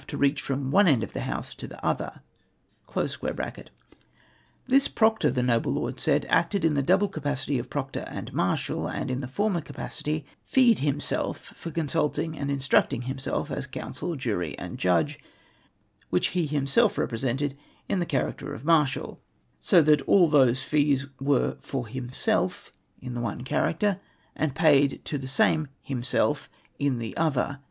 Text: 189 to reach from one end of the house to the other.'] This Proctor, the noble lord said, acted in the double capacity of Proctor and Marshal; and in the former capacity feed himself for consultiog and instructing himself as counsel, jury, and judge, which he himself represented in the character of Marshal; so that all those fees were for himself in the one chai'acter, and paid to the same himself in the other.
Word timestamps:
189 0.01 0.19
to 0.19 0.27
reach 0.33 0.41
from 0.41 0.71
one 0.71 0.87
end 0.87 1.03
of 1.03 1.13
the 1.13 1.19
house 1.19 1.53
to 1.53 1.67
the 1.67 1.79
other.'] 1.85 2.23
This 4.67 4.87
Proctor, 4.87 5.29
the 5.29 5.43
noble 5.43 5.73
lord 5.73 5.99
said, 5.99 6.25
acted 6.27 6.65
in 6.65 6.73
the 6.73 6.81
double 6.81 7.07
capacity 7.07 7.59
of 7.59 7.69
Proctor 7.69 7.99
and 8.07 8.33
Marshal; 8.33 8.87
and 8.87 9.11
in 9.11 9.21
the 9.21 9.27
former 9.27 9.61
capacity 9.61 10.25
feed 10.43 10.79
himself 10.79 11.37
for 11.55 11.69
consultiog 11.69 12.35
and 12.35 12.49
instructing 12.49 13.03
himself 13.03 13.51
as 13.51 13.67
counsel, 13.67 14.15
jury, 14.15 14.57
and 14.57 14.79
judge, 14.79 15.19
which 16.09 16.29
he 16.29 16.47
himself 16.47 16.97
represented 16.97 17.55
in 17.87 17.99
the 17.99 18.07
character 18.07 18.55
of 18.55 18.65
Marshal; 18.65 19.21
so 19.59 19.83
that 19.83 20.01
all 20.07 20.27
those 20.27 20.63
fees 20.63 21.05
were 21.19 21.57
for 21.59 21.85
himself 21.85 22.71
in 23.03 23.13
the 23.13 23.21
one 23.21 23.43
chai'acter, 23.45 23.99
and 24.35 24.55
paid 24.55 25.05
to 25.05 25.19
the 25.19 25.27
same 25.27 25.67
himself 25.83 26.49
in 26.79 26.97
the 26.97 27.15
other. 27.17 27.59